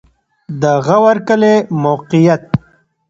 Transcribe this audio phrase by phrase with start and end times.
[0.61, 2.43] د غور کلی موقعیت